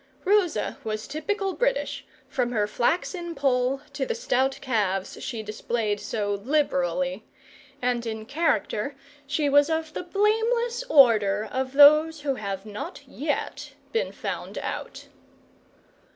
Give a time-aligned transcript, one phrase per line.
[0.25, 6.41] Rosa was typical British, from her flaxen poll to the stout calves she displayed so
[6.43, 7.23] liberally,
[7.83, 8.95] and in character
[9.27, 15.05] she was of the blameless order of those who have not yet been found out.